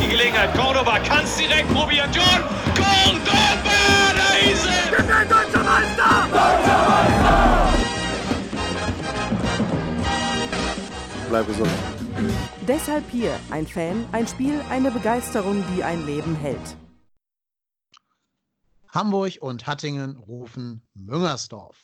[0.00, 0.54] Die Gelegenheit.
[0.56, 2.10] Cordoba kann es direkt probieren.
[2.12, 2.42] John
[2.74, 3.70] Cordoba,
[4.16, 4.90] da ist er!
[4.90, 6.28] Wir sind deutscher Meister!
[6.32, 7.70] Deutscher Meister!
[11.28, 11.70] Bleib gesund.
[12.66, 16.76] Deshalb hier ein Fan, ein Spiel, eine Begeisterung, die ein Leben hält.
[18.88, 21.76] Hamburg und Hattingen rufen Müngersdorf.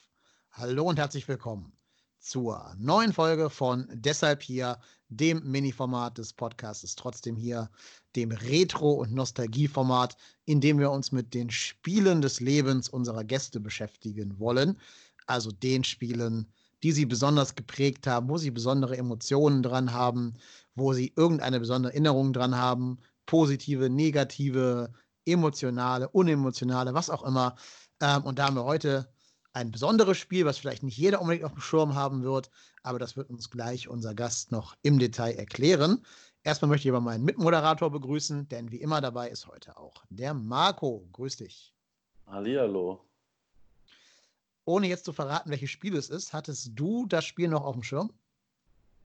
[0.50, 1.76] Hallo und herzlich willkommen
[2.18, 7.70] zur neuen Folge von Deshalb hier, dem Mini-Format des Podcasts, trotzdem hier,
[8.16, 13.60] dem Retro- und Nostalgie-Format, in dem wir uns mit den Spielen des Lebens unserer Gäste
[13.60, 14.78] beschäftigen wollen.
[15.26, 16.46] Also den Spielen,
[16.82, 20.34] die sie besonders geprägt haben, wo sie besondere Emotionen dran haben,
[20.74, 24.92] wo sie irgendeine besondere Erinnerung dran haben, positive, negative,
[25.24, 27.56] emotionale, unemotionale, was auch immer.
[28.00, 29.08] Ähm, und da haben wir heute
[29.52, 32.50] ein besonderes Spiel, was vielleicht nicht jeder unbedingt auf dem Schirm haben wird,
[32.82, 36.04] aber das wird uns gleich unser Gast noch im Detail erklären.
[36.46, 40.32] Erstmal möchte ich aber meinen Mitmoderator begrüßen, denn wie immer dabei ist heute auch der
[40.32, 41.04] Marco.
[41.12, 41.74] Grüß dich.
[42.28, 43.04] Hallihallo.
[44.64, 47.82] Ohne jetzt zu verraten, welches Spiel es ist, hattest du das Spiel noch auf dem
[47.82, 48.12] Schirm?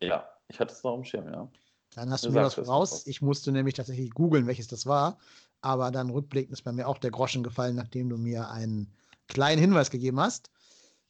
[0.02, 1.50] Ja, ich hatte es noch auf dem Schirm, ja.
[1.96, 3.08] Dann hast du, Du mir was es voraus.
[3.08, 5.18] Ich musste nämlich tatsächlich googeln, welches das war.
[5.62, 8.94] Aber dann rückblickend ist bei mir auch der Groschen gefallen, nachdem du mir einen
[9.28, 10.52] kleinen Hinweis gegeben hast.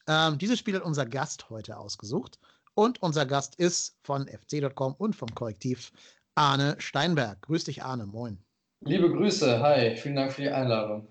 [0.08, 2.40] Ähm, dieses Spiel hat unser Gast heute ausgesucht.
[2.74, 5.91] Und unser Gast ist von fc.com und vom Korrektiv
[6.36, 7.42] Arne Steinberg.
[7.42, 8.06] Grüß dich, Arne.
[8.06, 8.38] Moin.
[8.81, 11.08] Liebe Grüße, hi, vielen Dank für die Einladung.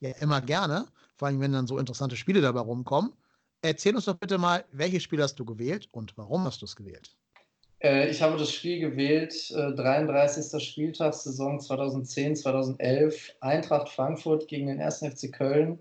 [0.00, 0.86] Ja, immer gerne.
[1.16, 3.12] Vor allem, wenn dann so interessante Spiele dabei rumkommen.
[3.60, 6.76] Erzähl uns doch bitte mal, welches Spiel hast du gewählt und warum hast du es
[6.76, 7.16] gewählt?
[7.80, 10.62] Äh, ich habe das Spiel gewählt, äh, 33.
[10.62, 15.00] Spieltag, Saison 2010, 2011, Eintracht Frankfurt gegen den 1.
[15.00, 15.78] FC Köln.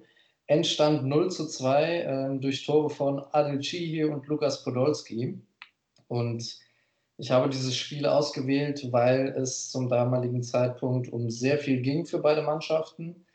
[0.47, 5.39] Endstand 0 zu 2 äh, durch Tore von Adel Cihi und Lukas Podolski.
[6.07, 6.57] Und
[7.17, 12.19] ich habe dieses Spiel ausgewählt, weil es zum damaligen Zeitpunkt um sehr viel ging für
[12.19, 13.25] beide Mannschaften.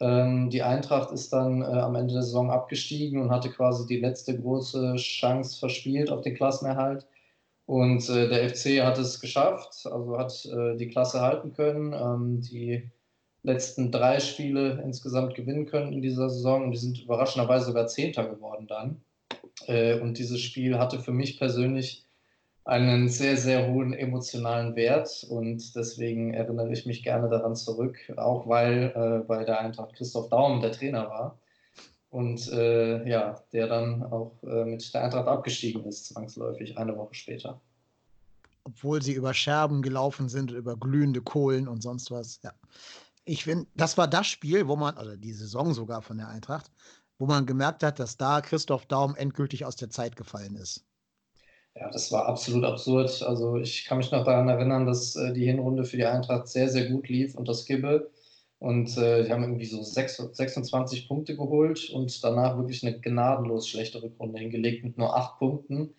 [0.00, 4.00] Ähm, die Eintracht ist dann äh, am Ende der Saison abgestiegen und hatte quasi die
[4.00, 7.06] letzte große Chance verspielt auf den Klassenerhalt.
[7.66, 12.40] Und äh, der FC hat es geschafft, also hat äh, die Klasse halten können, ähm,
[12.40, 12.90] die
[13.42, 18.26] letzten drei Spiele insgesamt gewinnen können in dieser Saison und die sind überraschenderweise sogar Zehnter
[18.26, 19.02] geworden dann.
[19.66, 22.03] Äh, und dieses Spiel hatte für mich persönlich
[22.64, 28.48] einen sehr, sehr hohen emotionalen Wert und deswegen erinnere ich mich gerne daran zurück, auch
[28.48, 31.38] weil äh, bei der Eintracht Christoph Daum der Trainer war
[32.08, 37.14] und äh, ja, der dann auch äh, mit der Eintracht abgestiegen ist, zwangsläufig, eine Woche
[37.14, 37.60] später.
[38.64, 42.40] Obwohl sie über Scherben gelaufen sind, über glühende Kohlen und sonst was.
[42.42, 42.52] Ja.
[43.26, 46.70] Ich finde, das war das Spiel, wo man, oder die Saison sogar von der Eintracht,
[47.18, 50.82] wo man gemerkt hat, dass da Christoph Daum endgültig aus der Zeit gefallen ist.
[51.76, 53.22] Ja, das war absolut absurd.
[53.22, 56.68] Also ich kann mich noch daran erinnern, dass äh, die Hinrunde für die Eintracht sehr,
[56.68, 58.10] sehr gut lief unter Skibbe.
[58.60, 63.68] Und äh, die haben irgendwie so sechs, 26 Punkte geholt und danach wirklich eine gnadenlos
[63.68, 65.94] schlechte Rückrunde hingelegt mit nur acht Punkten.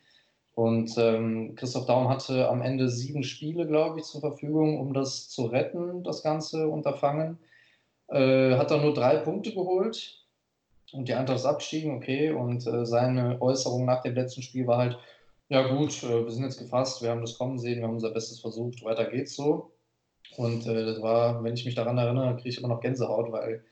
[0.56, 5.30] Und ähm, Christoph Daum hatte am Ende sieben Spiele, glaube ich, zur Verfügung, um das
[5.30, 7.38] zu retten, das ganze Unterfangen.
[8.08, 10.24] Äh, hat dann nur drei Punkte geholt
[10.94, 12.32] und die Eintracht ist abgestiegen, okay.
[12.32, 14.98] Und äh, seine Äußerung nach dem letzten Spiel war halt,
[15.50, 18.12] ja gut, äh, wir sind jetzt gefasst, wir haben das kommen sehen, wir haben unser
[18.12, 19.72] Bestes versucht, weiter geht's so.
[20.38, 23.64] Und äh, das war, wenn ich mich daran erinnere, kriege ich immer noch Gänsehaut, weil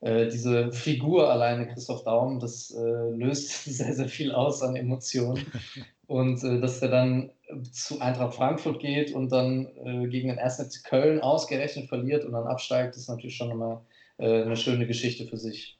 [0.00, 5.46] äh, diese Figur alleine, Christoph Daum, das äh, löst sehr, sehr viel aus an Emotionen.
[6.06, 7.30] Und äh, dass er dann
[7.70, 10.56] zu Eintracht Frankfurt geht und dann äh, gegen den 1.
[10.56, 13.84] FC Köln ausgerechnet verliert und dann absteigt, ist natürlich schon immer
[14.18, 15.78] eine schöne Geschichte für sich.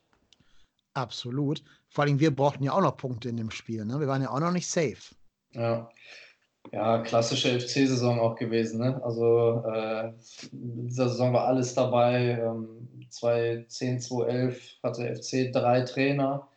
[0.94, 1.62] Absolut.
[1.90, 3.84] Vor allem, wir brauchten ja auch noch Punkte in dem Spiel.
[3.84, 4.00] Ne?
[4.00, 5.14] Wir waren ja auch noch nicht safe.
[5.54, 5.90] Ja,
[6.72, 8.81] ja klassische FC-Saison auch gewesen.
[8.81, 9.00] Ne?
[9.04, 10.12] Also äh,
[10.52, 12.38] in dieser Saison war alles dabei.
[12.43, 16.49] Ähm, 2010, 2011 hatte FC drei Trainer.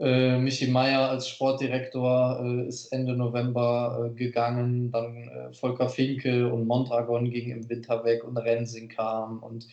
[0.00, 4.92] Äh, Michi Meier als Sportdirektor äh, ist Ende November äh, gegangen.
[4.92, 9.42] Dann äh, Volker Finke und Mondragon gingen im Winter weg und Rensing kam.
[9.42, 9.66] Und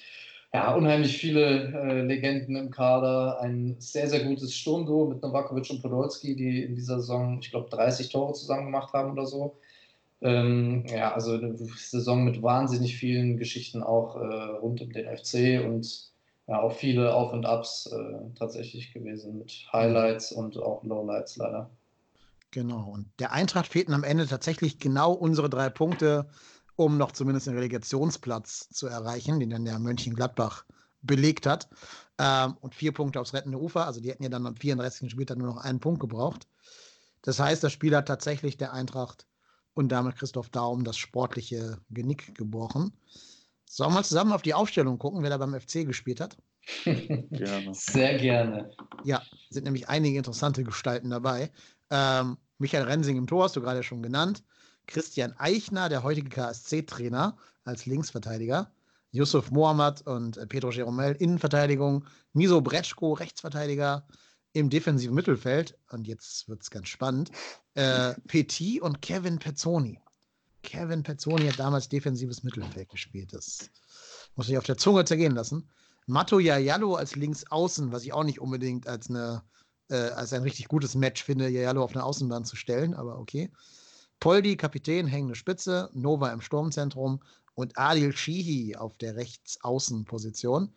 [0.53, 3.39] ja, unheimlich viele äh, Legenden im Kader.
[3.41, 7.69] Ein sehr, sehr gutes Sturmduo mit Novakovic und Podolski, die in dieser Saison, ich glaube,
[7.69, 9.57] 30 Tore zusammen gemacht haben oder so.
[10.21, 15.63] Ähm, ja, also eine Saison mit wahnsinnig vielen Geschichten auch äh, rund um den FC
[15.63, 16.11] und
[16.47, 21.69] ja, auch viele Auf und Abs äh, tatsächlich gewesen mit Highlights und auch Lowlights leider.
[22.51, 26.27] Genau, und der Eintracht fehlten am Ende tatsächlich genau unsere drei Punkte,
[26.75, 30.65] um noch zumindest den Relegationsplatz zu erreichen, den dann der Mönchengladbach
[31.01, 31.69] belegt hat.
[32.17, 35.11] Ähm, und vier Punkte aufs rettende Ufer, also die hätten ja dann am 34.
[35.11, 36.47] Spieltag nur noch einen Punkt gebraucht.
[37.21, 39.25] Das heißt, das Spiel hat tatsächlich der Eintracht
[39.73, 42.93] und damit Christoph Daum das sportliche Genick gebrochen.
[43.65, 46.37] Sollen wir mal zusammen auf die Aufstellung gucken, wer da beim FC gespielt hat?
[46.85, 47.73] gerne.
[47.73, 48.71] Sehr gerne.
[49.03, 51.51] Ja, sind nämlich einige interessante Gestalten dabei.
[51.89, 54.43] Ähm, Michael Rensing im Tor hast du gerade schon genannt.
[54.87, 58.71] Christian Eichner, der heutige KSC-Trainer, als Linksverteidiger.
[59.11, 62.05] Yusuf Mohammad und äh, Pedro Jeromel Innenverteidigung.
[62.33, 64.05] Miso Bretschko, Rechtsverteidiger
[64.53, 65.77] im defensiven Mittelfeld.
[65.89, 67.31] Und jetzt wird es ganz spannend.
[67.75, 69.99] Äh, Petit und Kevin Pezzoni.
[70.63, 73.33] Kevin Pezzoni hat damals defensives Mittelfeld gespielt.
[73.33, 73.69] Das
[74.35, 75.69] muss ich auf der Zunge zergehen lassen.
[76.07, 79.43] Mato Yayalo als Linksaußen, was ich auch nicht unbedingt als, eine,
[79.89, 83.51] äh, als ein richtig gutes Match finde, Yayalo auf eine Außenbahn zu stellen, aber okay.
[84.19, 87.19] Poldi, Kapitän, hängende Spitze, Nova im Sturmzentrum
[87.53, 90.73] und Adil Shihi auf der Rechtsaußenposition.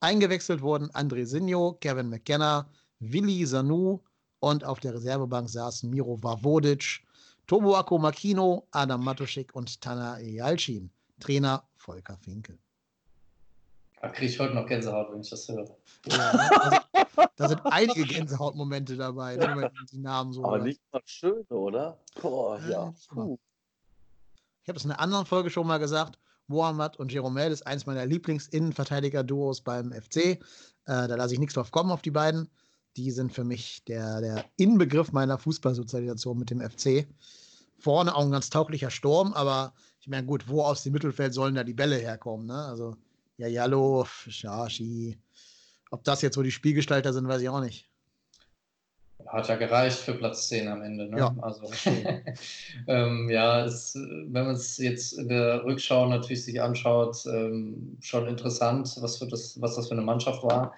[0.00, 2.68] Eingewechselt wurden André Sinjo, Kevin McKenna,
[3.00, 4.00] Willi Sanu
[4.40, 7.02] und auf der Reservebank saßen Miro Vavodic,
[7.46, 10.90] Tomoako Makino, Adam Matuschik und Tana Yalcin.
[11.20, 12.58] Trainer Volker Finkel.
[14.02, 15.76] Da kriege ich heute noch Gänsehaut, wenn ich das höre.
[16.08, 16.80] Ja, also,
[17.36, 20.44] da sind einige Gänsehautmomente dabei, ne, wenn man die Namen so.
[20.44, 20.64] Aber hört.
[20.64, 22.00] nicht mal schön, oder?
[22.20, 22.68] Boah, ja.
[22.68, 22.94] ja.
[23.04, 26.18] Ich habe es in einer anderen Folge schon mal gesagt.
[26.48, 30.16] Mohamed und Jeromel ist eins meiner Lieblings-Innenverteidiger-Duos beim FC.
[30.16, 30.38] Äh,
[30.84, 32.50] da lasse ich nichts drauf kommen auf die beiden.
[32.96, 37.06] Die sind für mich der, der Inbegriff meiner Fußballsozialisation mit dem FC.
[37.78, 41.54] Vorne auch ein ganz tauglicher Sturm, aber ich meine, gut, wo aus dem Mittelfeld sollen
[41.54, 42.46] da die Bälle herkommen?
[42.46, 42.64] Ne?
[42.64, 42.96] Also
[43.42, 45.18] ja, Jallo, Shashi.
[45.90, 47.88] Ob das jetzt so die Spielgestalter sind, weiß ich auch nicht.
[49.26, 51.08] Hat ja gereicht für Platz 10 am Ende.
[51.08, 51.18] Ne?
[51.18, 51.68] Ja, also,
[52.86, 58.28] ähm, ja es, wenn man es jetzt in der Rückschau natürlich sich anschaut, ähm, schon
[58.28, 60.72] interessant, was, für das, was das für eine Mannschaft war.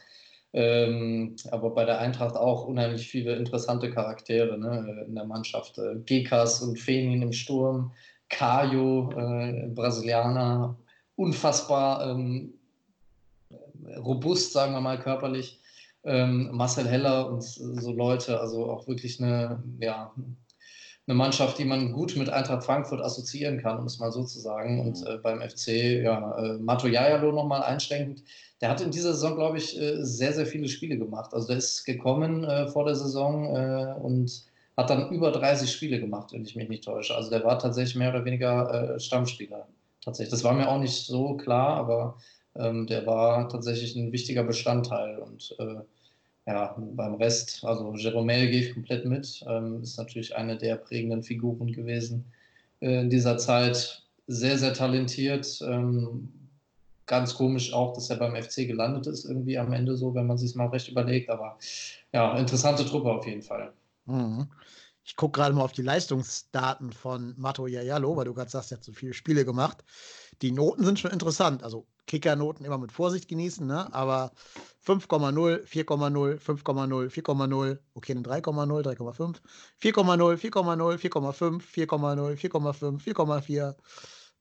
[0.54, 5.76] Ähm, aber bei der Eintracht auch unheimlich viele interessante Charaktere ne, in der Mannschaft.
[5.78, 7.92] Äh, Gekas und Fenin im Sturm,
[8.30, 10.78] Caio, äh, Brasilianer,
[11.16, 12.54] unfassbar ähm,
[13.96, 15.60] robust, sagen wir mal, körperlich.
[16.04, 20.12] Ähm, Marcel Heller und so Leute, also auch wirklich eine, ja,
[21.06, 24.38] eine Mannschaft, die man gut mit Eintracht Frankfurt assoziieren kann, um es mal so zu
[24.38, 24.80] sagen.
[24.80, 25.06] Und mhm.
[25.06, 28.22] äh, beim FC, ja, äh, Mato Jajalo nochmal einschränkend.
[28.60, 31.32] Der hat in dieser Saison, glaube ich, äh, sehr, sehr viele Spiele gemacht.
[31.34, 34.44] Also der ist gekommen äh, vor der Saison äh, und
[34.76, 37.14] hat dann über 30 Spiele gemacht, wenn ich mich nicht täusche.
[37.14, 39.68] Also der war tatsächlich mehr oder weniger äh, Stammspieler
[40.04, 40.30] tatsächlich.
[40.30, 42.18] Das war mir auch nicht so klar, aber
[42.56, 45.18] ähm, der war tatsächlich ein wichtiger Bestandteil.
[45.18, 45.76] Und äh,
[46.46, 51.22] ja, beim Rest, also Jeromel gehe ich komplett mit, ähm, ist natürlich eine der prägenden
[51.22, 52.26] Figuren gewesen
[52.80, 54.02] äh, in dieser Zeit.
[54.26, 55.60] Sehr, sehr talentiert.
[55.66, 56.28] Ähm,
[57.06, 60.38] ganz komisch auch, dass er beim FC gelandet ist, irgendwie am Ende so, wenn man
[60.38, 61.30] sich mal recht überlegt.
[61.30, 61.58] Aber
[62.12, 63.72] ja, interessante Truppe auf jeden Fall.
[64.06, 64.46] Mhm.
[65.04, 68.78] Ich gucke gerade mal auf die Leistungsdaten von Mato Yayalo, weil du gerade sagst, er
[68.78, 69.84] hat so viele Spiele gemacht.
[70.40, 71.62] Die Noten sind schon interessant.
[71.62, 73.92] Also Kickernoten immer mit Vorsicht genießen, ne?
[73.94, 74.32] aber
[74.86, 79.36] 5,0, 4,0, 5,0, 4,0, okay, eine 3,0, 3,5,
[79.80, 83.74] 4,0, 4,0, 4,5, 4,0, 4,5, 4,4,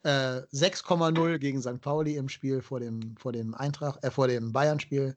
[0.03, 1.81] äh, 6,0 gegen St.
[1.81, 5.15] Pauli im Spiel vor dem, vor dem Eintracht, äh, vor dem Bayern-Spiel.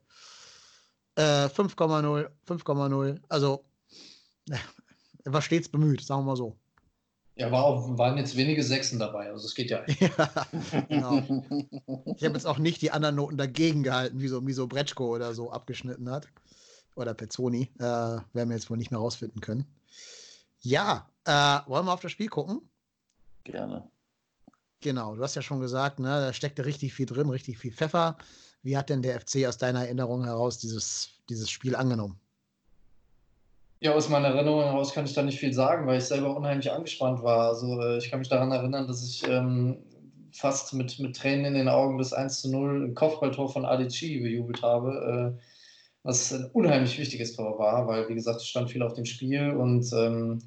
[1.17, 3.65] Äh, 5,0, 5,0, also
[5.27, 6.57] er war stets bemüht, sagen wir mal so.
[7.35, 9.85] Ja, war auch, waren jetzt wenige Sechsen dabei, also es geht ja.
[9.89, 10.47] ja
[10.89, 11.17] genau.
[12.17, 15.35] Ich habe jetzt auch nicht die anderen Noten dagegen gehalten, wie so Miso Bretschko oder
[15.35, 16.29] so abgeschnitten hat.
[16.95, 17.71] Oder Pezzoni.
[17.79, 19.67] Äh, werden wir jetzt wohl nicht mehr rausfinden können.
[20.61, 22.63] Ja, äh, wollen wir auf das Spiel gucken?
[23.45, 23.87] Gerne.
[24.81, 28.17] Genau, du hast ja schon gesagt, ne, da steckte richtig viel drin, richtig viel Pfeffer.
[28.63, 32.19] Wie hat denn der FC aus deiner Erinnerung heraus dieses, dieses Spiel angenommen?
[33.81, 36.73] Ja, aus meiner Erinnerung heraus kann ich da nicht viel sagen, weil ich selber unheimlich
[36.73, 37.49] angespannt war.
[37.49, 39.79] Also äh, ich kann mich daran erinnern, dass ich ähm,
[40.33, 44.63] fast mit, mit Tränen in den Augen das 1 zu 0 Kopfballtor von Adichie bejubelt
[44.63, 45.43] habe, äh,
[46.03, 49.51] was ein unheimlich wichtiges Tor war, weil, wie gesagt, es stand viel auf dem Spiel
[49.51, 50.43] und ähm,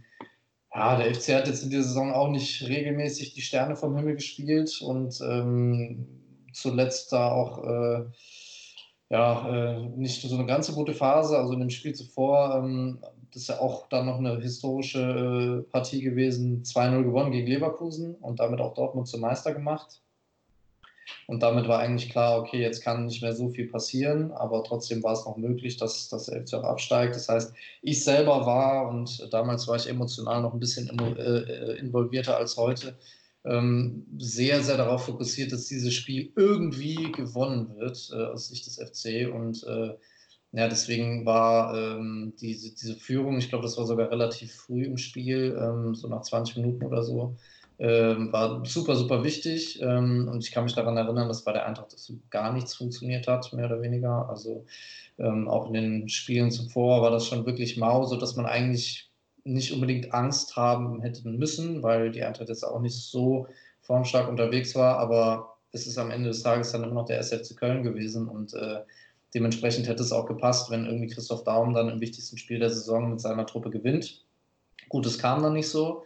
[0.74, 4.16] ja, der FC hat jetzt in dieser Saison auch nicht regelmäßig die Sterne vom Himmel
[4.16, 6.08] gespielt und ähm,
[6.54, 8.06] zuletzt da auch äh,
[9.10, 11.38] ja, äh, nicht so eine ganz gute Phase.
[11.38, 13.00] Also in dem Spiel zuvor, ähm,
[13.34, 18.16] das ist ja auch dann noch eine historische äh, Partie gewesen, 2-0 gewonnen gegen Leverkusen
[18.16, 20.02] und damit auch Dortmund zum Meister gemacht.
[21.28, 25.02] Und damit war eigentlich klar, okay, jetzt kann nicht mehr so viel passieren, aber trotzdem
[25.04, 27.16] war es noch möglich, dass, der FC auch absteigt.
[27.16, 32.38] Das heißt, ich selber war und damals war ich emotional noch ein bisschen äh, involvierter
[32.38, 32.96] als heute,
[33.46, 38.76] ähm, sehr, sehr darauf fokussiert, dass dieses Spiel irgendwie gewonnen wird äh, aus Sicht des
[38.76, 39.34] FC.
[39.34, 39.96] Und äh,
[40.52, 44.98] ja, deswegen war ähm, diese, diese Führung, ich glaube, das war sogar relativ früh im
[44.98, 47.36] Spiel, ähm, so nach 20 Minuten oder so,
[47.78, 49.80] ähm, war super, super wichtig.
[49.82, 51.96] Ähm, und ich kann mich daran erinnern, dass bei der Eintracht
[52.30, 54.28] gar nichts funktioniert hat, mehr oder weniger.
[54.28, 54.66] Also
[55.20, 59.10] ähm, auch in den Spielen zuvor war das schon wirklich mau, sodass man eigentlich
[59.44, 63.48] nicht unbedingt Angst haben hätten müssen, weil die Eintracht jetzt auch nicht so
[63.82, 67.56] formstark unterwegs war, aber es ist am Ende des Tages dann immer noch der SFC
[67.56, 68.82] Köln gewesen und äh,
[69.34, 73.10] dementsprechend hätte es auch gepasst, wenn irgendwie Christoph Daum dann im wichtigsten Spiel der Saison
[73.10, 74.26] mit seiner Truppe gewinnt.
[74.90, 76.04] Gut, es kam dann nicht so.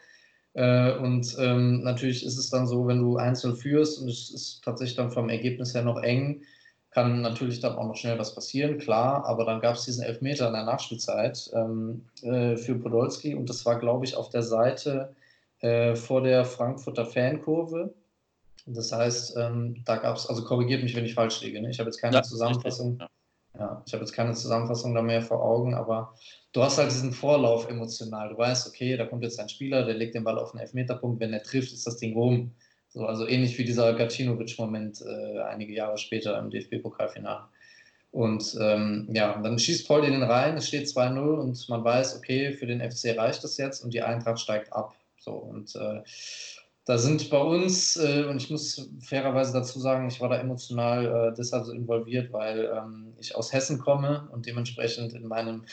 [0.53, 4.63] Äh, und ähm, natürlich ist es dann so, wenn du einzeln führst und es ist
[4.63, 6.43] tatsächlich dann vom Ergebnis her noch eng,
[6.91, 10.47] kann natürlich dann auch noch schnell was passieren, klar, aber dann gab es diesen Elfmeter
[10.47, 15.15] in der Nachspielzeit ähm, äh, für Podolski und das war, glaube ich, auf der Seite
[15.61, 17.95] äh, vor der Frankfurter Fankurve.
[18.65, 21.61] Das heißt, ähm, da gab es, also korrigiert mich, wenn ich falsch liege.
[21.61, 21.69] Ne?
[21.69, 22.97] Ich habe jetzt keine ja, Zusammenfassung.
[22.99, 23.09] Ja.
[23.59, 26.13] ja, ich habe jetzt keine Zusammenfassung da mehr vor Augen, aber
[26.53, 28.29] du hast halt diesen Vorlauf emotional.
[28.29, 31.19] Du weißt, okay, da kommt jetzt ein Spieler, der legt den Ball auf den Elfmeterpunkt,
[31.19, 32.53] wenn er trifft, ist das Ding rum.
[32.87, 37.45] So, also ähnlich wie dieser Gacinovic-Moment äh, einige Jahre später im DFB-Pokalfinale.
[38.11, 42.53] Und ähm, ja, dann schießt Paul den rein, es steht 2-0 und man weiß, okay,
[42.53, 44.93] für den FC reicht das jetzt und die Eintracht steigt ab.
[45.17, 46.03] So, und äh,
[46.85, 51.05] da sind bei uns, äh, und ich muss fairerweise dazu sagen, ich war da emotional
[51.05, 55.63] äh, deshalb so involviert, weil ähm, ich aus Hessen komme und dementsprechend in meinem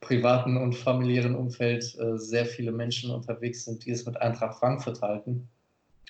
[0.00, 5.00] privaten und familiären Umfeld äh, sehr viele Menschen unterwegs sind, die es mit Eintracht Frankfurt
[5.00, 5.48] halten.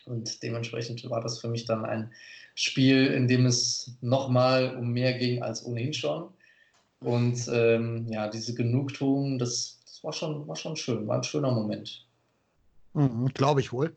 [0.06, 2.10] Und dementsprechend war das für mich dann ein
[2.54, 6.30] Spiel, in dem es nochmal um mehr ging als ohnehin schon.
[7.00, 11.52] Und ähm, ja, diese Genugtuung, das, das war, schon, war schon schön, war ein schöner
[11.52, 12.06] Moment.
[12.96, 13.94] Mhm, Glaube ich wohl.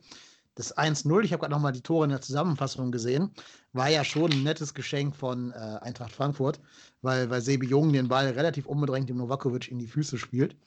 [0.55, 3.31] Das 1-0, ich habe gerade nochmal die Tore in der Zusammenfassung gesehen,
[3.71, 6.59] war ja schon ein nettes Geschenk von äh, Eintracht Frankfurt,
[7.01, 10.57] weil, weil Sebi Jung den Ball relativ unbedrängt dem Novakovic in die Füße spielt.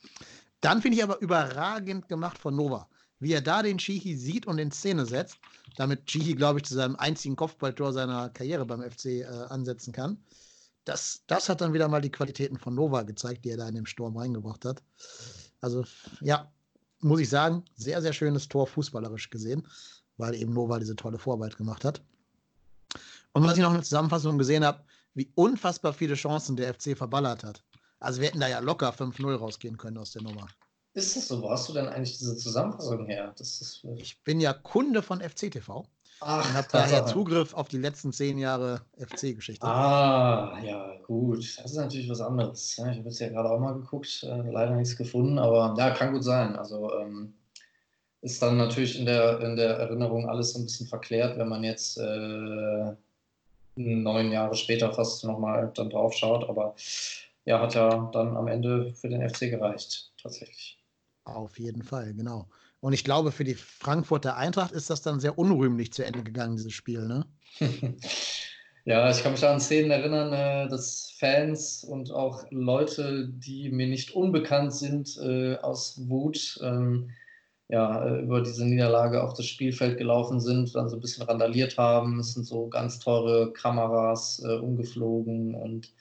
[0.60, 2.88] Dann finde ich aber überragend gemacht von Nova
[3.22, 5.38] wie er da den Chihi sieht und in Szene setzt,
[5.76, 10.18] damit Chihi, glaube ich, zu seinem einzigen Kopfballtor seiner Karriere beim FC äh, ansetzen kann.
[10.84, 13.76] Das, das hat dann wieder mal die Qualitäten von Nova gezeigt, die er da in
[13.76, 14.82] dem Sturm reingebracht hat.
[15.60, 15.84] Also,
[16.20, 16.50] ja,
[17.02, 19.66] muss ich sagen, sehr, sehr schönes Tor fußballerisch gesehen,
[20.16, 22.02] weil eben Nova diese tolle Vorarbeit gemacht hat.
[23.32, 24.82] Und was ich noch in der Zusammenfassung gesehen habe,
[25.14, 27.62] wie unfassbar viele Chancen der FC verballert hat.
[27.99, 30.49] Also wir hätten da ja locker 5-0 rausgehen können aus der Nummer.
[30.94, 31.40] Ist das so?
[31.40, 33.35] Wo hast du denn eigentlich diese Zusammenfassung her?
[33.38, 35.87] Äh, ich bin ja Kunde von FCTV.
[36.25, 39.67] Ach, habe daher Zugriff auf die letzten zehn Jahre FC-Geschichte.
[39.67, 41.59] Ah, ja, gut.
[41.59, 42.79] Das ist natürlich was anderes.
[42.79, 46.12] Ich habe jetzt ja gerade auch mal geguckt, äh, leider nichts gefunden, aber ja, kann
[46.12, 46.55] gut sein.
[46.57, 47.35] Also ähm,
[48.21, 51.64] ist dann natürlich in der, in der Erinnerung alles so ein bisschen verklärt, wenn man
[51.64, 52.93] jetzt äh,
[53.75, 56.49] neun Jahre später fast nochmal dann drauf schaut.
[56.49, 56.76] Aber
[57.45, 60.79] ja, hat ja dann am Ende für den FC gereicht, tatsächlich.
[61.25, 62.47] Auf jeden Fall, genau.
[62.82, 66.56] Und ich glaube, für die Frankfurter Eintracht ist das dann sehr unrühmlich zu Ende gegangen,
[66.56, 67.24] dieses Spiel, ne?
[68.84, 73.86] ja, ich kann mich an Szenen erinnern, äh, dass Fans und auch Leute, die mir
[73.86, 77.12] nicht unbekannt sind, äh, aus Wut ähm,
[77.68, 81.78] ja, äh, über diese Niederlage auf das Spielfeld gelaufen sind, dann so ein bisschen randaliert
[81.78, 82.18] haben.
[82.18, 85.94] Es sind so ganz teure Kameras umgeflogen und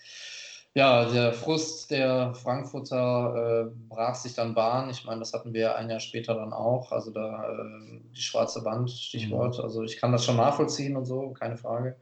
[0.73, 4.89] ja, der Frust der Frankfurter äh, brach sich dann Bahn.
[4.89, 6.93] Ich meine, das hatten wir ein Jahr später dann auch.
[6.93, 9.57] Also da äh, die schwarze Wand, Stichwort.
[9.57, 9.63] Mhm.
[9.63, 11.97] Also ich kann das schon nachvollziehen und so, keine Frage.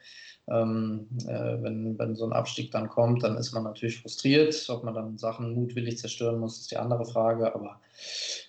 [0.47, 4.67] Ähm, äh, wenn, wenn so ein Abstieg dann kommt, dann ist man natürlich frustriert.
[4.69, 7.53] Ob man dann Sachen mutwillig zerstören muss, ist die andere Frage.
[7.55, 7.81] Aber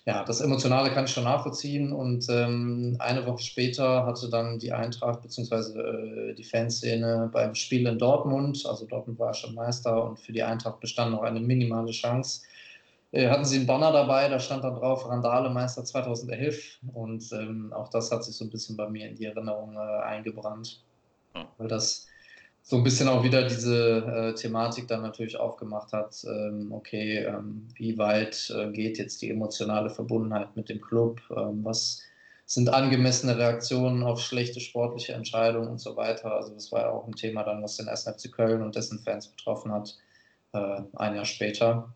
[0.05, 1.93] ja, das Emotionale kann ich schon nachvollziehen.
[1.93, 5.79] Und ähm, eine Woche später hatte dann die Eintracht bzw.
[5.79, 10.43] Äh, die Fanszene beim Spiel in Dortmund, also Dortmund war schon Meister und für die
[10.43, 12.41] Eintracht bestand noch eine minimale Chance,
[13.11, 17.71] äh, hatten sie einen Banner dabei, da stand dann drauf Randale Meister 2011 und ähm,
[17.73, 20.83] auch das hat sich so ein bisschen bei mir in die Erinnerung äh, eingebrannt,
[21.57, 22.07] weil das
[22.63, 27.67] so ein bisschen auch wieder diese äh, Thematik dann natürlich aufgemacht hat, ähm, okay, ähm,
[27.75, 32.01] wie weit äh, geht jetzt die emotionale Verbundenheit mit dem Club, ähm, was
[32.45, 36.35] sind angemessene Reaktionen auf schlechte sportliche Entscheidungen und so weiter.
[36.35, 38.03] Also das war ja auch ein Thema dann, was den 1.
[38.03, 39.97] FC Köln und dessen Fans betroffen hat,
[40.53, 41.93] äh, ein Jahr später.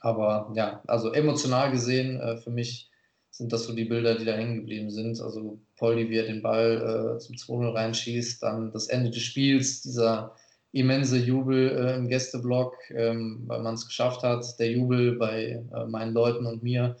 [0.00, 2.90] Aber ja, also emotional gesehen, äh, für mich
[3.30, 5.20] sind das so die Bilder, die da hängen geblieben sind.
[5.20, 9.82] Also Poldi, wie er den Ball äh, zum 2-0 reinschießt, dann das Ende des Spiels,
[9.82, 10.36] dieser
[10.70, 15.84] immense Jubel äh, im Gästeblock, ähm, weil man es geschafft hat, der Jubel bei äh,
[15.86, 16.96] meinen Leuten und mir.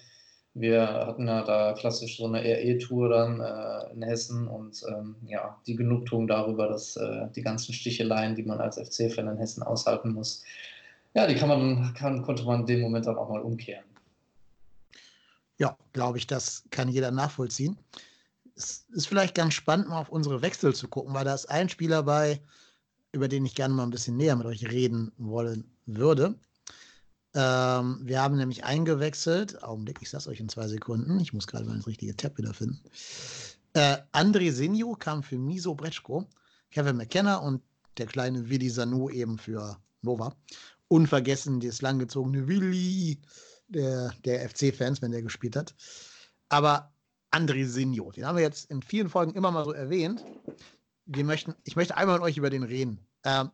[0.54, 5.56] Wir hatten ja da klassisch so eine RE-Tour dann äh, in Hessen und ähm, ja,
[5.68, 10.12] die Genugtuung darüber, dass äh, die ganzen Sticheleien, die man als FC-Fan in Hessen aushalten
[10.12, 10.42] muss,
[11.14, 13.84] ja, die kann man, kann, konnte man in dem Moment dann auch mal umkehren.
[15.58, 17.78] Ja, glaube ich, das kann jeder nachvollziehen.
[18.54, 21.68] Es ist vielleicht ganz spannend, mal auf unsere Wechsel zu gucken, weil da ist ein
[21.68, 22.42] Spieler bei,
[23.12, 26.38] über den ich gerne mal ein bisschen näher mit euch reden wollen würde.
[27.34, 29.62] Ähm, wir haben nämlich eingewechselt.
[29.62, 31.18] Augenblick, ich sag's euch in zwei Sekunden.
[31.20, 32.80] Ich muss gerade mal das richtige Tab wiederfinden.
[33.74, 36.28] Äh, André Sinjo kam für Miso Bretschko,
[36.70, 37.62] Kevin McKenna und
[37.96, 40.34] der kleine Willi Sanu eben für Nova.
[40.88, 43.18] Unvergessen das langgezogene Willi
[43.68, 45.74] der, der FC-Fans, wenn der gespielt hat.
[46.50, 46.91] Aber
[47.32, 50.24] André Sinjo, den haben wir jetzt in vielen Folgen immer mal so erwähnt.
[51.06, 53.06] Wir möchten, ich möchte einmal mit euch über den reden.
[53.24, 53.50] Ähm,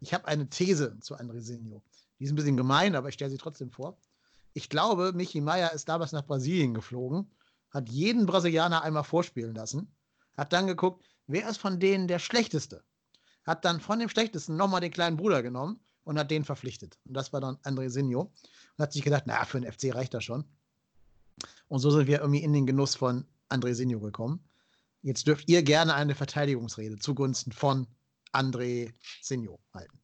[0.00, 1.82] ich habe eine These zu André Sinjo.
[2.18, 3.98] Die ist ein bisschen gemein, aber ich stelle sie trotzdem vor.
[4.52, 7.30] Ich glaube, Michi Meier ist damals nach Brasilien geflogen,
[7.70, 9.94] hat jeden Brasilianer einmal vorspielen lassen,
[10.36, 12.84] hat dann geguckt, wer ist von denen der Schlechteste.
[13.44, 16.98] Hat dann von dem Schlechtesten nochmal den kleinen Bruder genommen und hat den verpflichtet.
[17.04, 18.32] Und das war dann André Sinjo.
[18.76, 20.44] Und hat sich gedacht, na, für den FC reicht das schon.
[21.68, 24.40] Und so sind wir irgendwie in den Genuss von André Sinjo gekommen.
[25.02, 27.86] Jetzt dürft ihr gerne eine Verteidigungsrede zugunsten von
[28.32, 28.92] André
[29.22, 29.98] Sinjo halten.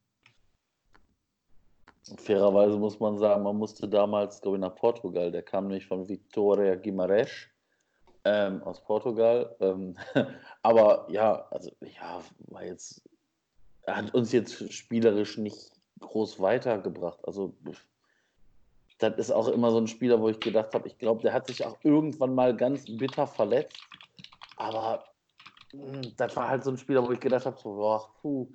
[2.17, 5.31] Fairerweise muss man sagen, man musste damals, glaube ich, nach Portugal.
[5.31, 7.31] Der kam nämlich von Victoria Guimarães
[8.25, 9.55] ähm, aus Portugal.
[9.61, 9.97] Ähm,
[10.63, 13.03] aber ja, also ja, war jetzt,
[13.87, 15.71] hat uns jetzt spielerisch nicht
[16.01, 17.21] groß weitergebracht.
[17.25, 17.55] Also
[19.11, 21.47] das ist auch immer so ein Spieler, wo ich gedacht habe, ich glaube, der hat
[21.47, 23.81] sich auch irgendwann mal ganz bitter verletzt.
[24.57, 25.05] Aber
[25.73, 28.49] mh, hm, das war halt so ein Spieler, wo ich gedacht habe, so, boah, puh,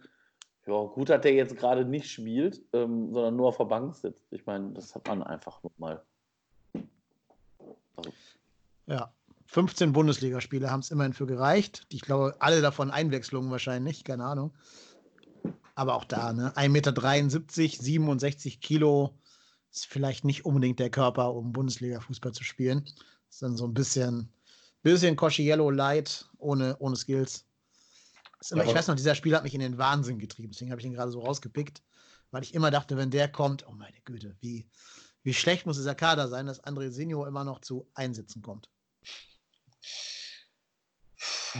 [0.67, 4.21] ja, gut, dass der jetzt gerade nicht spielt, ähm, sondern nur auf der Bank sitzt.
[4.31, 6.03] Ich meine, das hat man einfach nochmal.
[7.95, 8.11] Also.
[8.87, 9.13] Ja,
[9.47, 11.85] 15 Bundesligaspiele haben es immerhin für gereicht.
[11.89, 14.53] Ich glaube, alle davon Einwechslungen wahrscheinlich, keine Ahnung.
[15.75, 16.51] Aber auch da, ne?
[16.55, 19.17] 1,73 Meter, 67 Kilo
[19.77, 22.83] ist vielleicht nicht unbedingt der Körper, um Bundesliga-Fußball zu spielen.
[23.29, 24.29] Ist dann so ein bisschen,
[24.81, 27.45] bisschen Cosciello light, ohne, ohne Skills.
[28.49, 30.51] Immer, ich weiß noch, dieser Spiel hat mich in den Wahnsinn getrieben.
[30.51, 31.81] Deswegen habe ich ihn gerade so rausgepickt,
[32.31, 34.67] weil ich immer dachte, wenn der kommt, oh meine Güte, wie,
[35.23, 38.69] wie schlecht muss dieser Kader sein, dass André Sinjo immer noch zu Einsätzen kommt.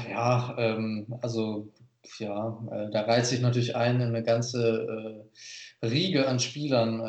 [0.10, 1.72] Ja, ähm, also
[2.20, 5.24] ja, äh, da reizt sich natürlich ein eine ganze
[5.82, 7.00] äh, Riege an Spielern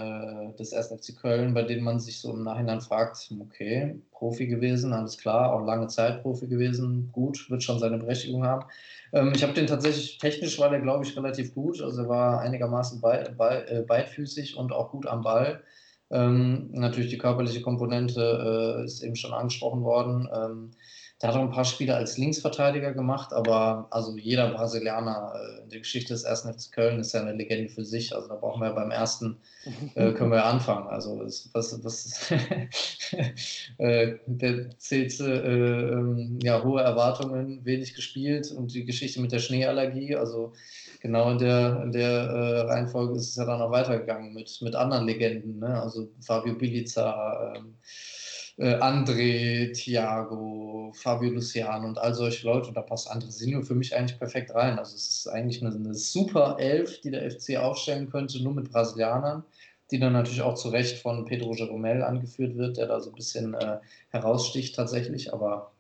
[0.52, 0.88] äh, des 1.
[0.88, 5.54] FC Köln, bei denen man sich so im Nachhinein fragt, okay, Profi gewesen, alles klar,
[5.54, 8.66] auch lange Zeit Profi gewesen, gut, wird schon seine Berechtigung haben.
[9.12, 11.80] Ähm, ich habe den tatsächlich, technisch war der, glaube ich, relativ gut.
[11.80, 15.62] Also er war einigermaßen bei, bei, äh, beidfüßig und auch gut am Ball.
[16.10, 20.28] Ähm, natürlich die körperliche Komponente äh, ist eben schon angesprochen worden.
[20.34, 20.70] Ähm,
[21.20, 25.70] der hat auch ein paar Spiele als Linksverteidiger gemacht, aber also jeder Brasilianer äh, in
[25.70, 28.14] der Geschichte des ersten FC Köln ist ja eine Legende für sich.
[28.14, 29.36] Also da brauchen wir ja beim ersten,
[29.96, 30.86] äh, können wir ja anfangen.
[30.86, 32.30] Also was, was
[33.78, 39.40] äh, der zählte äh, ähm, ja, hohe Erwartungen, wenig gespielt und die Geschichte mit der
[39.40, 40.14] Schneeallergie.
[40.14, 40.52] Also
[41.00, 44.76] genau in der, in der äh, Reihenfolge ist es ja dann auch weitergegangen mit, mit
[44.76, 45.58] anderen Legenden.
[45.58, 45.82] Ne?
[45.82, 47.74] Also Fabio Bilica, ähm,
[48.58, 52.68] äh, André, Thiago, Fabio Luciano und all solche Leute.
[52.68, 54.78] Und da passt André Sinio für mich eigentlich perfekt rein.
[54.78, 58.70] Also es ist eigentlich eine, eine super Elf, die der FC aufstellen könnte, nur mit
[58.70, 59.44] Brasilianern,
[59.90, 63.16] die dann natürlich auch zu Recht von Pedro Jeromel angeführt wird, der da so ein
[63.16, 63.78] bisschen äh,
[64.10, 65.32] heraussticht tatsächlich.
[65.32, 65.70] Aber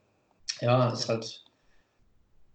[0.60, 1.44] ja, ist halt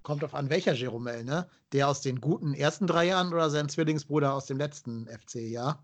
[0.04, 1.48] kommt auf an, welcher Jeromel, ne?
[1.72, 5.82] Der aus den guten ersten drei Jahren oder sein Zwillingsbruder aus dem letzten FC-Jahr?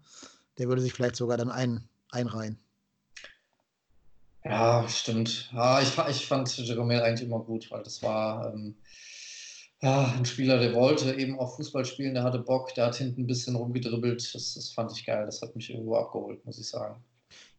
[0.57, 2.59] Der würde sich vielleicht sogar dann ein, einreihen.
[4.43, 5.49] Ja, stimmt.
[5.53, 8.75] Ja, ich, ich fand Jerome eigentlich immer gut, weil das war ähm,
[9.81, 13.21] ja, ein Spieler, der wollte eben auch Fußball spielen, der hatte Bock, der hat hinten
[13.21, 14.33] ein bisschen rumgedribbelt.
[14.33, 17.01] Das, das fand ich geil, das hat mich irgendwo abgeholt, muss ich sagen.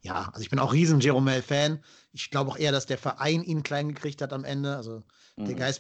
[0.03, 1.83] ja, also ich bin auch riesen Jeromel-Fan.
[2.12, 4.77] Ich glaube auch eher, dass der Verein ihn klein gekriegt hat am Ende.
[4.77, 5.03] Also
[5.37, 5.47] mhm.
[5.47, 5.75] der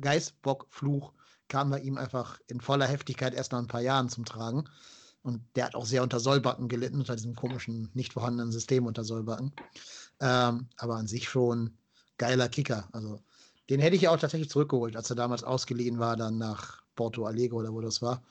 [0.00, 1.12] Geistbock-Fluch
[1.48, 4.64] kam bei ihm einfach in voller Heftigkeit erst nach ein paar Jahren zum Tragen.
[5.22, 9.02] Und der hat auch sehr unter Sollbacken gelitten, unter diesem komischen, nicht vorhandenen System unter
[9.02, 9.52] Sollbacken.
[10.20, 11.76] Ähm, aber an sich schon
[12.18, 12.88] geiler Kicker.
[12.92, 13.20] Also
[13.68, 17.56] den hätte ich auch tatsächlich zurückgeholt, als er damals ausgeliehen war, dann nach Porto Alegre
[17.56, 18.22] oder wo das war.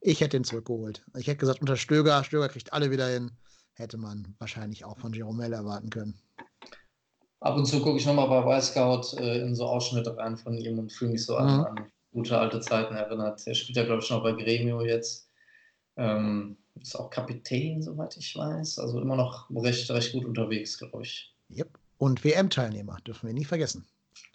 [0.00, 1.02] Ich hätte ihn zurückgeholt.
[1.16, 3.32] Ich hätte gesagt, unter Stöger, Stöger kriegt alle wieder hin
[3.74, 6.14] hätte man wahrscheinlich auch von Jeromel erwarten können.
[7.40, 10.78] Ab und zu gucke ich nochmal bei Y-Scout äh, in so Ausschnitte rein von ihm
[10.78, 11.38] und fühle mich so mhm.
[11.38, 13.46] an, an, gute alte Zeiten erinnert.
[13.46, 15.28] Er spielt ja, glaube ich, noch bei Gremio jetzt.
[15.96, 18.78] Ähm, ist auch Kapitän, soweit ich weiß.
[18.78, 21.32] Also immer noch recht, recht gut unterwegs, glaube ich.
[21.50, 21.78] Yep.
[21.98, 23.86] Und WM-Teilnehmer, dürfen wir nie vergessen.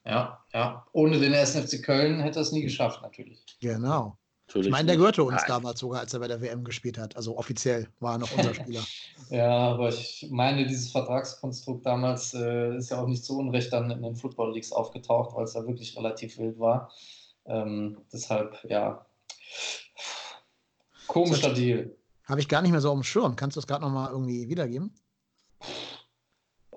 [0.06, 0.86] Ja, ja.
[0.94, 1.56] Ohne den 1.
[1.56, 3.46] FC Köln hätte er es nie geschafft, natürlich.
[3.60, 4.18] Genau.
[4.48, 5.46] Natürlich ich meine, der gehörte uns Nein.
[5.48, 7.16] damals sogar, als er bei der WM gespielt hat.
[7.16, 8.82] Also offiziell war er noch unser Spieler.
[9.30, 13.92] ja, aber ich meine, dieses Vertragskonstrukt damals äh, ist ja auch nicht so unrecht dann
[13.92, 16.92] in den Football Leagues aufgetaucht, weil es ja wirklich relativ wild war.
[17.46, 19.06] Ähm, deshalb, ja,
[21.06, 21.96] komischer Deal.
[22.30, 23.36] Habe ich gar nicht mehr so auf dem Schirm.
[23.36, 24.94] Kannst du es gerade nochmal irgendwie wiedergeben?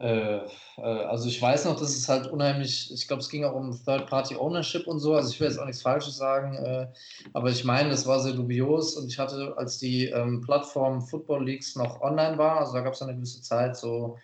[0.01, 0.39] Äh,
[0.79, 3.71] äh, also ich weiß noch, dass es halt unheimlich, ich glaube, es ging auch um
[3.85, 6.89] Third-Party-Ownership und so, also ich will jetzt auch nichts Falsches sagen, äh,
[7.35, 11.45] aber ich meine, das war sehr dubios und ich hatte, als die ähm, Plattform Football
[11.45, 14.17] Leagues noch online war, also da gab es eine gewisse Zeit, so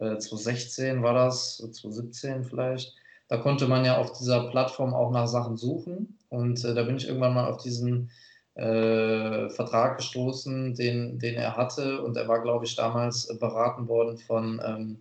[0.00, 2.96] äh, 2016 war das, 2017 vielleicht,
[3.28, 7.06] da konnte man ja auf dieser Plattform auch nach Sachen suchen und da bin ich
[7.06, 8.10] irgendwann mal auf diesen
[8.54, 12.02] äh, Vertrag gestoßen, den, den er hatte.
[12.02, 14.98] Und er war, glaube ich, damals beraten worden von ähm,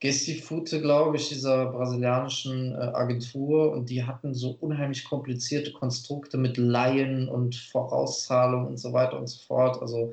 [0.00, 3.72] Gestifute, glaube ich, dieser brasilianischen äh, Agentur.
[3.72, 9.28] Und die hatten so unheimlich komplizierte Konstrukte mit Laien und Vorauszahlungen und so weiter und
[9.28, 9.80] so fort.
[9.80, 10.12] Also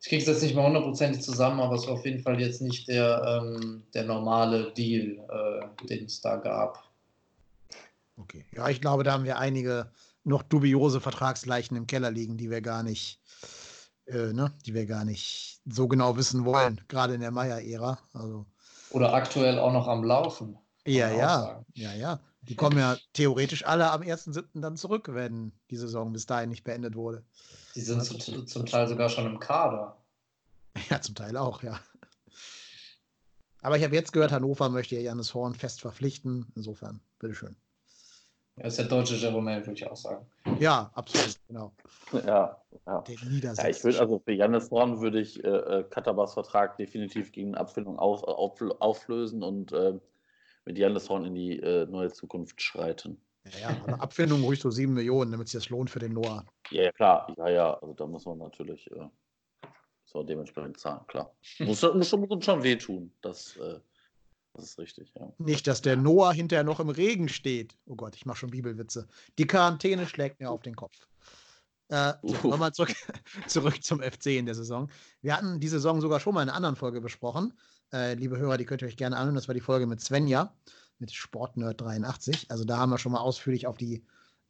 [0.00, 2.62] ich kriege es jetzt nicht mehr hundertprozentig zusammen, aber es war auf jeden Fall jetzt
[2.62, 6.84] nicht der, ähm, der normale Deal, äh, den es da gab.
[8.16, 9.90] Okay, ja, ich glaube, da haben wir einige
[10.26, 13.20] noch dubiose Vertragsleichen im Keller liegen, die wir gar nicht,
[14.06, 17.98] äh, ne, die wir gar nicht so genau wissen wollen, gerade in der Meier-Ära.
[18.12, 18.46] Also,
[18.90, 20.58] Oder aktuell auch noch am Laufen.
[20.84, 22.20] Ja, ja, ja, ja.
[22.42, 24.60] Die kommen ja theoretisch alle am 1.7.
[24.60, 27.24] dann zurück, wenn die Saison bis dahin nicht beendet wurde.
[27.74, 29.96] Die sind zum, zum Teil sogar schon im Kader.
[30.90, 31.80] Ja, zum Teil auch, ja.
[33.62, 36.52] Aber ich habe jetzt gehört, Hannover möchte ja Janis Horn fest verpflichten.
[36.54, 37.56] Insofern, bitteschön.
[38.56, 40.26] Er ist der deutsche Jerome, würde ich auch sagen.
[40.58, 41.72] Ja, absolut, genau.
[42.12, 43.04] Ja, ja.
[43.06, 47.54] ja ich würde also für Janis Horn würde ich äh, äh, Katabas Vertrag definitiv gegen
[47.54, 49.98] Abfindung auf, auf, auflösen und äh,
[50.64, 53.20] mit Janis Horn in die äh, neue Zukunft schreiten.
[53.44, 56.44] Ja, ja, aber Abfindung ruhig so 7 Millionen, damit sich das lohnt für den Noah.
[56.70, 57.34] Ja, ja, klar.
[57.36, 59.08] Ja, ja, also da muss man natürlich äh,
[60.06, 61.30] so dementsprechend zahlen, klar.
[61.58, 63.80] muss, muss, muss uns schon wehtun, dass äh,
[64.56, 65.32] das ist richtig, ja.
[65.38, 67.76] Nicht, dass der Noah hinterher noch im Regen steht.
[67.86, 69.08] Oh Gott, ich mache schon Bibelwitze.
[69.38, 71.06] Die Quarantäne schlägt mir auf den Kopf.
[71.88, 72.14] Äh.
[72.22, 72.94] Nochmal zurück,
[73.46, 74.90] zurück zum FC in der Saison.
[75.22, 77.52] Wir hatten die Saison sogar schon mal in einer anderen Folge besprochen.
[77.92, 79.36] Äh, liebe Hörer, die könnt ihr euch gerne anhören.
[79.36, 80.54] Das war die Folge mit Svenja,
[80.98, 82.50] mit Sportnerd 83.
[82.50, 84.04] Also da haben wir schon mal ausführlich auf die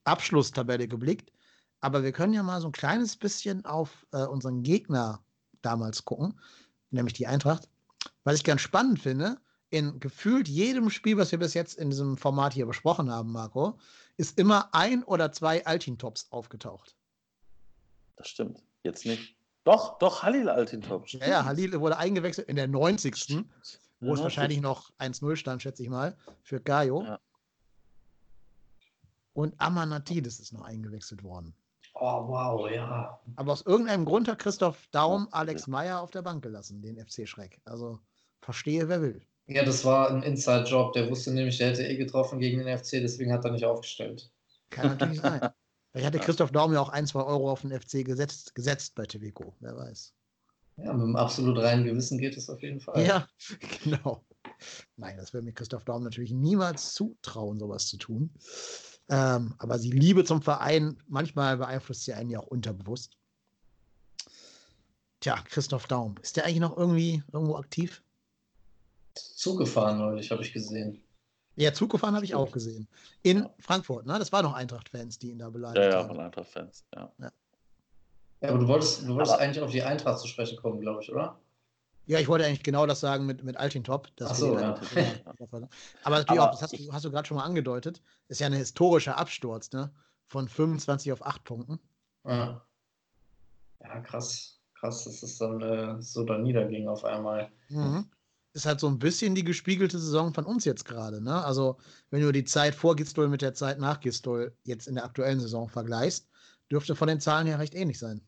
[0.04, 1.32] Abschlusstabelle geblickt.
[1.80, 5.22] Aber wir können ja mal so ein kleines bisschen auf äh, unseren Gegner
[5.60, 6.40] damals gucken,
[6.90, 7.68] nämlich die Eintracht.
[8.24, 9.38] Was ich ganz spannend finde,
[9.70, 13.78] in gefühlt jedem Spiel, was wir bis jetzt in diesem Format hier besprochen haben, Marco,
[14.16, 16.96] ist immer ein oder zwei Altintops aufgetaucht.
[18.16, 18.62] Das stimmt.
[18.82, 19.36] Jetzt nicht.
[19.64, 21.08] Doch, doch, Halil Altintop.
[21.08, 23.44] Ja, ja, Halil wurde eingewechselt in der 90.
[23.98, 27.02] Wo es wahrscheinlich noch 1-0 stand, schätze ich mal, für Gaio.
[27.02, 27.18] Ja.
[29.32, 31.54] Und Amanatidis ist noch eingewechselt worden.
[31.94, 33.18] Oh, wow, ja.
[33.36, 37.60] Aber aus irgendeinem Grund hat Christoph Daum Alex Meyer auf der Bank gelassen, den FC-Schreck.
[37.64, 37.98] Also
[38.40, 39.26] verstehe, wer will.
[39.48, 40.92] Ja, das war ein Inside-Job.
[40.94, 44.30] Der wusste nämlich, der hätte eh getroffen gegen den FC, deswegen hat er nicht aufgestellt.
[44.70, 45.50] Kann natürlich sein.
[45.92, 49.06] Vielleicht hatte Christoph Daum ja auch ein, zwei Euro auf den FC gesetzt, gesetzt bei
[49.06, 50.12] Tevico, wer weiß.
[50.78, 53.02] Ja, mit einem absolut reinen Gewissen geht es auf jeden Fall.
[53.02, 53.28] Ja,
[53.84, 54.26] genau.
[54.96, 58.30] Nein, das würde mir Christoph Daum natürlich niemals zutrauen, sowas zu tun.
[59.08, 63.16] Ähm, aber die Liebe zum Verein, manchmal beeinflusst sie einen ja auch unterbewusst.
[65.20, 68.02] Tja, Christoph Daum, ist der eigentlich noch irgendwie irgendwo aktiv?
[69.46, 71.00] Zug gefahren neulich, habe ich gesehen.
[71.54, 72.88] Ja, Zug gefahren habe ich auch gesehen.
[73.22, 73.54] In ja.
[73.60, 74.18] Frankfurt, ne?
[74.18, 75.92] Das waren noch Eintracht-Fans, die ihn da beleidigt haben.
[75.92, 77.12] Ja, ja, von Eintracht-Fans, ja.
[77.18, 77.32] ja.
[78.40, 81.12] Ja, aber du wolltest, du wolltest eigentlich auf die Eintracht zu sprechen kommen, glaube ich,
[81.12, 81.38] oder?
[82.06, 84.08] Ja, ich wollte eigentlich genau das sagen mit, mit Altintop.
[84.20, 84.74] Ach so, ja.
[86.02, 88.52] aber natürlich auch, das hast du, hast du gerade schon mal angedeutet, ist ja ein
[88.52, 89.92] historischer Absturz, ne?
[90.26, 91.78] Von 25 auf 8 Punkten.
[92.24, 92.66] Ja,
[93.80, 94.60] ja krass.
[94.74, 97.50] Krass, dass es dann äh, so da niederging auf einmal.
[97.68, 98.10] Mhm.
[98.56, 101.22] Ist halt so ein bisschen die gespiegelte Saison von uns jetzt gerade.
[101.22, 101.44] Ne?
[101.44, 101.76] Also,
[102.10, 105.38] wenn du die Zeit vor Gistol mit der Zeit nach Gistol jetzt in der aktuellen
[105.38, 106.28] Saison vergleichst,
[106.72, 108.26] dürfte von den Zahlen her recht ähnlich sein.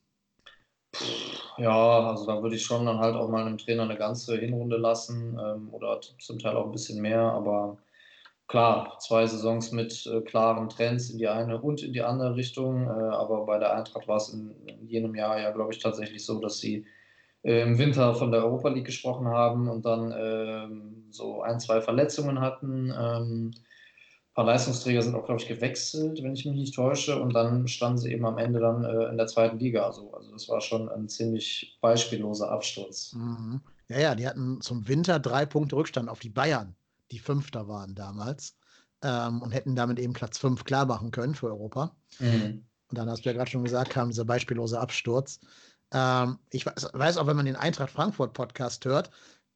[1.56, 4.76] Ja, also da würde ich schon dann halt auch mal einem Trainer eine ganze Hinrunde
[4.76, 7.78] lassen ähm, oder zum Teil auch ein bisschen mehr, aber
[8.46, 12.86] klar, zwei Saisons mit äh, klaren Trends in die eine und in die andere Richtung,
[12.86, 16.24] äh, aber bei der Eintracht war es in, in jenem Jahr ja, glaube ich, tatsächlich
[16.24, 16.86] so, dass sie
[17.42, 22.40] im Winter von der Europa League gesprochen haben und dann ähm, so ein, zwei Verletzungen
[22.40, 22.92] hatten.
[22.98, 23.52] Ähm,
[24.38, 27.20] paar Leistungsträger sind auch, glaube ich, gewechselt, wenn ich mich nicht täusche.
[27.20, 29.84] Und dann standen sie eben am Ende dann äh, in der zweiten Liga.
[29.84, 33.14] Also, also das war schon ein ziemlich beispielloser Absturz.
[33.14, 33.60] Mhm.
[33.88, 36.76] Ja, ja, die hatten zum Winter drei Punkte Rückstand auf die Bayern,
[37.10, 38.56] die Fünfter waren damals.
[39.02, 41.96] Ähm, und hätten damit eben Platz fünf klar machen können für Europa.
[42.20, 42.64] Mhm.
[42.90, 45.40] Und dann hast du ja gerade schon gesagt, kam dieser beispiellose Absturz.
[45.92, 49.10] Ähm, ich weiß, weiß auch, wenn man den Eintracht Frankfurt Podcast hört,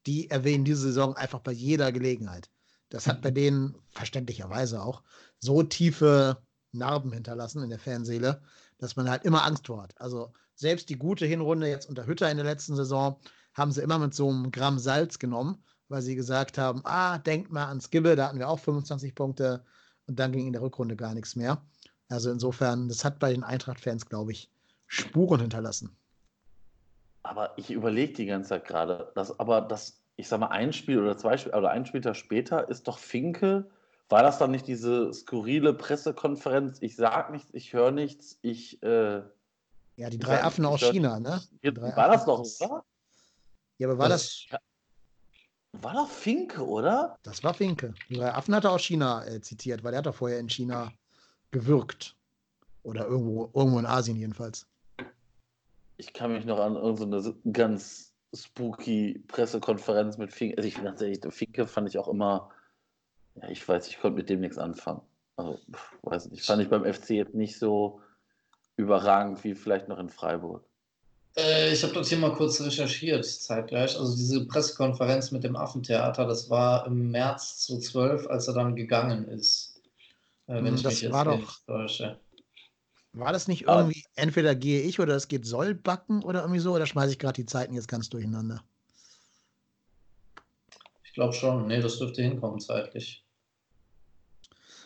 [0.05, 2.49] die erwähnen diese Saison einfach bei jeder Gelegenheit.
[2.89, 5.01] Das hat bei denen verständlicherweise auch
[5.39, 6.37] so tiefe
[6.71, 8.41] Narben hinterlassen in der Fanseele,
[8.77, 9.99] dass man halt immer Angst vor hat.
[9.99, 13.19] Also selbst die gute Hinrunde jetzt unter Hütter in der letzten Saison
[13.53, 17.51] haben sie immer mit so einem Gramm Salz genommen, weil sie gesagt haben, ah, denkt
[17.51, 19.63] mal an Skibbe, da hatten wir auch 25 Punkte
[20.07, 21.61] und dann ging in der Rückrunde gar nichts mehr.
[22.09, 24.51] Also insofern, das hat bei den Eintracht-Fans, glaube ich,
[24.85, 25.95] Spuren hinterlassen.
[27.23, 30.99] Aber ich überlege die ganze Zeit gerade, dass aber das ich sag mal, ein Spiel
[30.99, 33.69] oder zwei Spiele oder ein Spieltag später ist doch Finke.
[34.09, 36.77] War das dann nicht diese skurrile Pressekonferenz?
[36.81, 38.81] Ich sag nichts, ich höre nichts, ich.
[38.83, 39.23] Äh,
[39.95, 41.41] ja, die drei Affen aus China, ne?
[41.61, 42.83] War das doch, oder?
[43.79, 44.45] Ja, aber war das.
[44.49, 44.59] das
[45.73, 47.17] war doch Finke, oder?
[47.23, 47.93] Das war Finke.
[48.09, 50.49] Die drei Affen hat er aus China äh, zitiert, weil er hat doch vorher in
[50.49, 50.91] China
[51.51, 52.15] gewirkt.
[52.83, 54.67] Oder irgendwo, irgendwo in Asien jedenfalls.
[55.97, 60.57] Ich kann mich noch an irgendeine ganz spooky Pressekonferenz mit Finke.
[60.57, 62.49] Also ich bin ganz ehrlich, Finke fand ich auch immer,
[63.35, 65.01] ja, ich weiß, ich konnte mit dem nichts anfangen.
[65.35, 65.59] Also,
[66.03, 68.01] weiß nicht, fand ich beim FC jetzt nicht so
[68.75, 70.63] überragend wie vielleicht noch in Freiburg.
[71.35, 73.97] Äh, ich habe das hier mal kurz recherchiert, zeitgleich.
[73.97, 79.27] Also diese Pressekonferenz mit dem Affentheater, das war im März 2012, als er dann gegangen
[79.27, 79.81] ist.
[80.47, 82.19] Äh, wenn hm, ich das mich jetzt war doch, täusche.
[83.13, 86.73] War das nicht irgendwie, Aber, entweder gehe ich oder es geht Sollbacken oder irgendwie so,
[86.73, 88.63] oder schmeiße ich gerade die Zeiten jetzt ganz durcheinander?
[91.03, 91.67] Ich glaube schon.
[91.67, 93.23] Nee, das dürfte hinkommen zeitlich.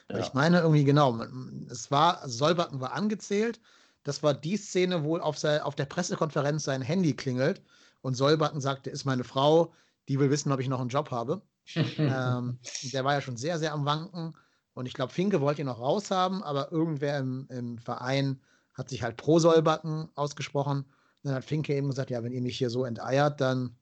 [0.10, 0.20] Ja.
[0.20, 1.22] Ich meine irgendwie genau,
[1.70, 3.62] es war, Sollbacken war angezählt.
[4.04, 7.62] Das war die Szene, wo auf, sein, auf der Pressekonferenz sein Handy klingelt
[8.02, 9.74] und Sollbacken sagte, ist meine Frau,
[10.10, 11.42] die will wissen, ob ich noch einen Job habe.
[11.76, 12.60] ähm,
[12.94, 14.34] der war ja schon sehr, sehr am Wanken.
[14.78, 18.40] Und ich glaube, Finke wollte ihn noch raushaben, aber irgendwer im, im Verein
[18.76, 20.86] hat sich halt pro Sollbacken ausgesprochen.
[21.24, 23.76] Dann hat Finke eben gesagt, ja, wenn ihr mich hier so enteiert, dann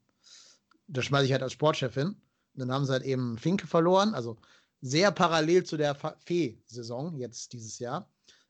[0.86, 2.16] das schmeiße ich halt als Sportchef hin.
[2.54, 4.38] Und dann haben sie halt eben Finke verloren, also
[4.80, 8.08] sehr parallel zu der Fee-Saison jetzt dieses Jahr.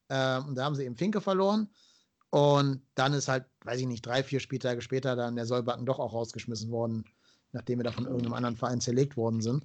[0.08, 1.68] Ähm, und da haben sie eben Finke verloren.
[2.30, 5.98] Und dann ist halt, weiß ich nicht, drei, vier Spieltage später dann der Sollbacken doch
[5.98, 7.06] auch rausgeschmissen worden,
[7.50, 9.64] nachdem wir da von irgendeinem anderen Verein zerlegt worden sind.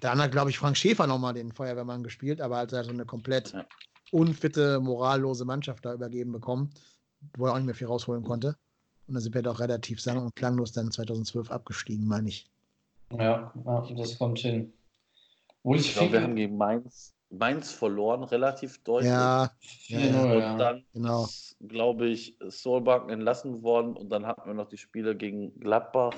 [0.00, 3.04] Dann hat, glaube ich, Frank Schäfer nochmal den Feuerwehrmann gespielt, aber hat halt so eine
[3.04, 3.64] komplett ja.
[4.10, 6.70] unfitte, morallose Mannschaft da übergeben bekommen,
[7.36, 8.56] wo er auch nicht mehr viel rausholen konnte.
[9.06, 12.50] Und dann sind wir doch relativ sang- und klanglos dann 2012 abgestiegen, meine ich.
[13.12, 14.72] Ja, ja, das kommt hin.
[15.62, 19.10] Wo ich, ich glaube, wir haben gegen Mainz, Mainz verloren, relativ deutlich.
[19.10, 19.50] Ja,
[19.88, 21.28] ja, ja und dann, genau.
[21.60, 26.14] glaube ich, Solbakken entlassen worden und dann hatten wir noch die Spiele gegen Gladbach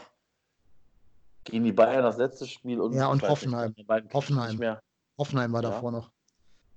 [1.46, 3.74] gegen die Bayern das letzte Spiel und ja und Hoffenheim.
[3.76, 4.78] Nicht, Hoffenheim.
[5.18, 5.70] Hoffenheim war ja.
[5.70, 6.11] davor noch.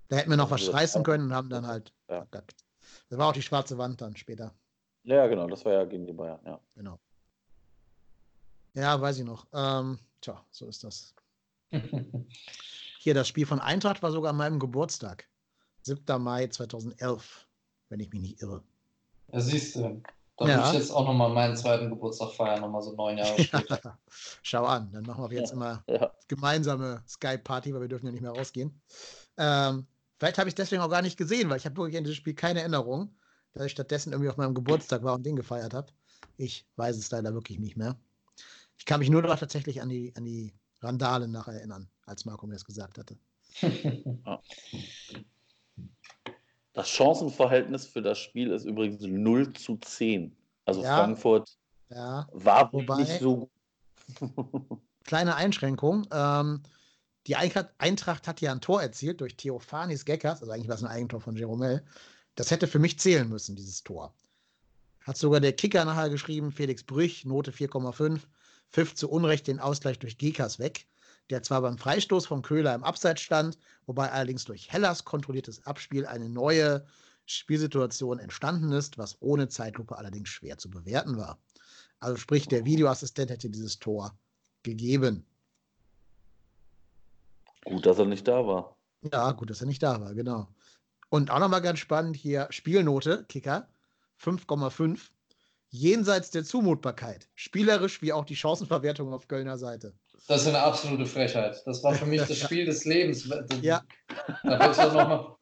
[0.08, 2.18] Da hätten wir noch was reißen können und haben dann halt ja.
[2.18, 2.66] verkackt.
[3.10, 4.54] Das war auch die schwarze Wand dann später.
[5.04, 6.60] Ja, genau, das war ja gegen die Bayern, ja.
[6.76, 7.00] Genau.
[8.74, 9.48] Ja, weiß ich noch.
[9.54, 11.14] Ähm, tja, so ist das.
[13.00, 15.28] Hier, das Spiel von Eintracht war sogar an meinem Geburtstag.
[15.84, 16.22] 7.
[16.22, 17.48] Mai 2011,
[17.90, 18.64] wenn ich mich nicht irre.
[19.32, 20.02] Ja, siehst du.
[20.40, 20.58] Dann ja.
[20.58, 23.80] würde ich jetzt auch nochmal meinen zweiten Geburtstag feiern, nochmal so neun Jahre später.
[23.84, 23.98] Ja.
[24.42, 25.56] Schau an, dann machen wir jetzt ja.
[25.56, 25.84] immer
[26.30, 28.82] gemeinsame Skype-Party, weil wir dürfen ja nicht mehr rausgehen.
[29.38, 29.86] Ähm,
[30.18, 32.16] vielleicht habe ich es deswegen auch gar nicht gesehen, weil ich habe wirklich in diesem
[32.16, 33.14] Spiel keine Erinnerung,
[33.52, 35.92] dass ich stattdessen irgendwie auf meinem Geburtstag war und den gefeiert habe.
[36.38, 37.98] Ich weiß es leider wirklich nicht mehr.
[38.78, 42.48] Ich kann mich nur noch tatsächlich an die, an die Randalen nachher erinnern, als Marco
[42.48, 43.18] mir das gesagt hatte.
[46.80, 50.34] Das Chancenverhältnis für das Spiel ist übrigens 0 zu 10.
[50.64, 51.58] Also ja, Frankfurt
[51.90, 53.50] ja, war wobei, nicht so
[55.04, 56.08] Kleine Einschränkung.
[56.10, 56.64] Ähm,
[57.28, 60.90] die Eintracht hat ja ein Tor erzielt durch Theophanis Geckers, also eigentlich war es ein
[60.90, 61.84] Eigentor von Jeromel.
[62.36, 64.14] Das hätte für mich zählen müssen, dieses Tor.
[65.02, 68.22] Hat sogar der Kicker nachher geschrieben, Felix Brüch, Note 4,5.
[68.72, 70.88] pfiff zu Unrecht den Ausgleich durch Gekas weg,
[71.30, 76.06] der zwar beim Freistoß von Köhler im Abseits stand, wobei allerdings durch Hellas kontrolliertes Abspiel
[76.06, 76.86] eine neue
[77.26, 81.38] Spielsituation entstanden ist, was ohne Zeitlupe allerdings schwer zu bewerten war.
[82.00, 84.18] Also sprich, der Videoassistent hätte dieses Tor
[84.64, 85.26] gegeben.
[87.66, 88.76] Gut, dass er nicht da war.
[89.12, 90.48] Ja, gut, dass er nicht da war, genau.
[91.10, 93.68] Und auch nochmal ganz spannend hier, Spielnote, Kicker,
[94.22, 95.00] 5,5.
[95.70, 97.28] Jenseits der Zumutbarkeit.
[97.36, 99.94] Spielerisch wie auch die Chancenverwertung auf Kölner Seite.
[100.28, 101.62] Das ist eine absolute Frechheit.
[101.66, 103.30] Das war für mich das Spiel des Lebens.
[103.62, 103.84] Ja.
[104.44, 105.36] Da will ich ja nochmal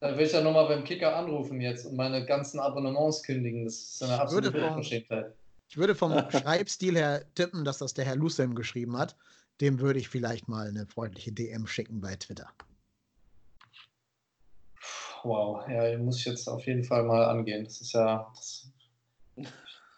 [0.00, 3.64] da will ich ja noch mal beim Kicker anrufen jetzt und meine ganzen Abonnements kündigen.
[3.64, 5.32] Das ist eine absolute Unverschämtheit.
[5.66, 9.16] Ich würde vom Schreibstil her tippen, dass das der Herr Lucem geschrieben hat.
[9.62, 12.50] Dem würde ich vielleicht mal eine freundliche DM schicken bei Twitter.
[15.22, 17.64] Wow, ja, muss ich jetzt auf jeden Fall mal angehen.
[17.64, 18.30] Das ist ja.
[18.36, 18.68] Das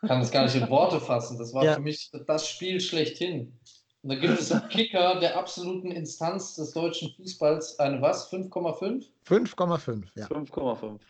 [0.02, 1.38] kann das gar nicht in Worte fassen.
[1.38, 1.74] Das war ja.
[1.74, 3.58] für mich das Spiel schlechthin.
[4.02, 8.30] Und da gibt es im Kicker der absoluten Instanz des deutschen Fußballs eine was?
[8.30, 9.04] 5,5?
[9.26, 10.26] 5,5, ja.
[10.26, 11.00] 5,5.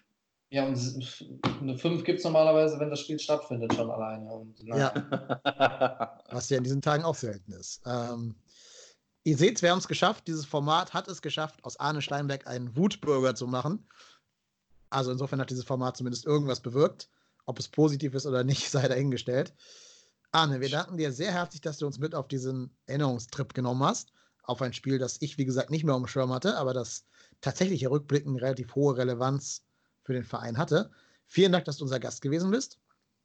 [0.50, 1.24] Ja, und
[1.60, 4.32] eine 5 gibt es normalerweise, wenn das Spiel stattfindet, schon alleine.
[4.32, 4.94] Und, ja.
[6.30, 7.82] Was ja in diesen Tagen auch selten ist.
[7.84, 8.36] Ähm,
[9.24, 10.28] ihr seht, wir haben es geschafft.
[10.28, 13.88] Dieses Format hat es geschafft, aus Arne Steinberg einen Wutbürger zu machen.
[14.88, 17.10] Also insofern hat dieses Format zumindest irgendwas bewirkt.
[17.46, 19.54] Ob es positiv ist oder nicht, sei dahingestellt.
[20.32, 24.12] Arne, wir danken dir sehr herzlich, dass du uns mit auf diesen Erinnerungstrip genommen hast.
[24.42, 27.06] Auf ein Spiel, das ich, wie gesagt, nicht mehr umschirm hatte, aber das
[27.40, 29.64] tatsächlich rückblickend relativ hohe Relevanz
[30.02, 30.90] für den Verein hatte.
[31.26, 32.78] Vielen Dank, dass du unser Gast gewesen bist.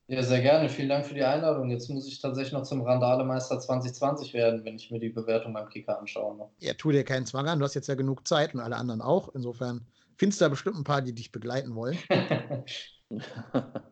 [0.07, 0.67] Ja, sehr gerne.
[0.67, 1.69] Vielen Dank für die Einladung.
[1.69, 5.69] Jetzt muss ich tatsächlich noch zum Randalemeister 2020 werden, wenn ich mir die Bewertung beim
[5.69, 6.49] Kicker anschaue.
[6.59, 7.59] Ja, tu dir keinen Zwang an.
[7.59, 9.33] Du hast jetzt ja genug Zeit und alle anderen auch.
[9.33, 9.85] Insofern
[10.17, 11.97] findest du da bestimmt ein paar, die dich begleiten wollen.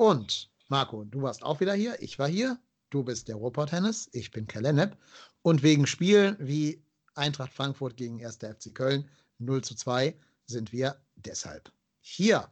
[0.00, 2.00] und Marco, du warst auch wieder hier.
[2.00, 2.58] Ich war hier.
[2.88, 4.08] Du bist der Ruhrpott Hennes.
[4.12, 4.96] Ich bin Kalenep.
[5.42, 6.82] Und wegen Spielen wie
[7.14, 8.36] Eintracht Frankfurt gegen 1.
[8.36, 9.06] FC Köln
[9.40, 12.50] 0 zu 2 sind wir deshalb hier.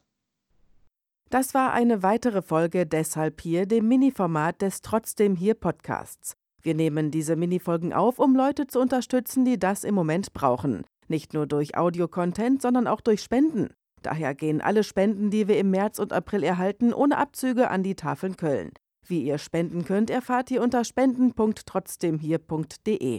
[1.30, 6.36] Das war eine weitere Folge Deshalb hier, dem Mini-Format des Trotzdem hier Podcasts.
[6.60, 10.84] Wir nehmen diese Mini-Folgen auf, um Leute zu unterstützen, die das im Moment brauchen.
[11.06, 13.70] Nicht nur durch Audio-Content, sondern auch durch Spenden.
[14.02, 17.94] Daher gehen alle Spenden, die wir im März und April erhalten, ohne Abzüge an die
[17.94, 18.72] Tafeln Köln.
[19.06, 23.16] Wie ihr spenden könnt, erfahrt ihr unter spenden.trotzdemhier.de.